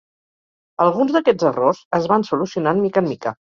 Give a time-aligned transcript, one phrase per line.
[0.85, 3.39] Alguns d’aquests errors es van solucionant mica en mica.